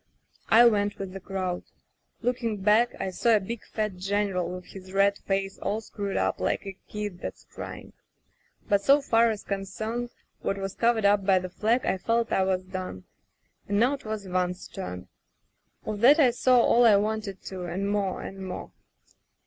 "I 0.49 0.65
went 0.65 0.97
with 0.97 1.13
the 1.13 1.19
crowd. 1.19 1.61
Looking 2.23 2.57
back 2.63 2.99
I 2.99 3.11
saw 3.11 3.35
a 3.35 3.39
big 3.39 3.63
fat 3.63 3.97
general 3.97 4.49
with 4.49 4.65
his 4.65 4.93
red 4.93 5.19
face 5.19 5.59
all 5.59 5.79
screwed 5.79 6.17
up 6.17 6.39
like 6.39 6.65
a 6.65 6.75
kid 6.87 7.19
that's 7.19 7.43
crying; 7.43 7.93
but 8.67 8.81
so 8.81 8.99
far 8.99 9.29
as 9.29 9.43
concerned 9.43 10.09
what 10.39 10.57
was 10.57 10.73
covered 10.73 11.05
up 11.05 11.23
by 11.23 11.37
the 11.37 11.49
flag 11.49 11.85
I 11.85 11.99
felt 11.99 12.31
I 12.33 12.41
was 12.45 12.63
done, 12.63 13.03
and 13.69 13.79
now 13.79 13.95
'twas 13.95 14.25
Ivan's 14.25 14.67
turn. 14.67 15.07
Of 15.85 15.99
that 16.01 16.19
I 16.19 16.31
saw 16.31 16.59
all 16.59 16.83
I 16.83 16.95
wanted 16.95 17.43
to 17.43 17.65
and 17.65 17.87
more— 17.87 18.23
and 18.23 18.43
more. 18.43 18.71